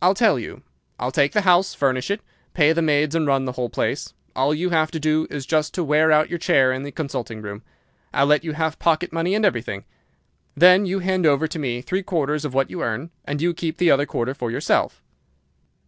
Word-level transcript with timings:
"'I'll 0.00 0.14
tell 0.14 0.38
you. 0.38 0.62
I'll 0.96 1.10
take 1.10 1.32
the 1.32 1.40
house, 1.40 1.74
furnish 1.74 2.08
it, 2.08 2.20
pay 2.52 2.72
the 2.72 2.80
maids, 2.80 3.16
and 3.16 3.26
run 3.26 3.46
the 3.46 3.50
whole 3.58 3.68
place. 3.68 4.14
All 4.36 4.54
you 4.54 4.70
have 4.70 4.92
to 4.92 5.00
do 5.00 5.26
is 5.28 5.44
just 5.44 5.74
to 5.74 5.82
wear 5.82 6.12
out 6.12 6.30
your 6.30 6.38
chair 6.38 6.70
in 6.72 6.84
the 6.84 6.92
consulting 6.92 7.42
room. 7.42 7.64
I'll 8.12 8.26
let 8.26 8.44
you 8.44 8.52
have 8.52 8.78
pocket 8.78 9.12
money 9.12 9.34
and 9.34 9.44
everything. 9.44 9.86
Then 10.56 10.86
you 10.86 11.00
hand 11.00 11.26
over 11.26 11.48
to 11.48 11.58
me 11.58 11.80
three 11.80 12.04
quarters 12.04 12.44
of 12.44 12.54
what 12.54 12.70
you 12.70 12.80
earn, 12.84 13.10
and 13.24 13.42
you 13.42 13.52
keep 13.54 13.78
the 13.78 13.90
other 13.90 14.06
quarter 14.06 14.34
for 14.34 14.52
yourself. 14.52 15.02